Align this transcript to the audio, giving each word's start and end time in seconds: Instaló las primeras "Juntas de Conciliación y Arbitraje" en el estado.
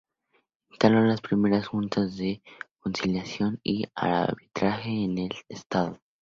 Instaló 0.71 1.01
las 1.01 1.21
primeras 1.21 1.67
"Juntas 1.67 2.17
de 2.17 2.41
Conciliación 2.79 3.59
y 3.63 3.85
Arbitraje" 3.93 4.89
en 4.89 5.19
el 5.19 5.31
estado. 5.47 5.99